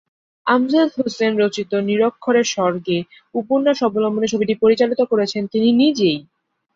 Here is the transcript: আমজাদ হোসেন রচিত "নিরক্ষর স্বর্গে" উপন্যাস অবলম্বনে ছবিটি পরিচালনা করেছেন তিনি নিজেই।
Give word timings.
আমজাদ 0.47 0.87
হোসেন 0.97 1.31
রচিত 1.39 1.71
"নিরক্ষর 1.87 2.35
স্বর্গে" 2.51 2.97
উপন্যাস 3.35 3.77
অবলম্বনে 3.83 4.27
ছবিটি 4.27 4.53
পরিচালনা 4.61 5.05
করেছেন 5.11 5.43
তিনি 5.53 5.69
নিজেই। 5.81 6.19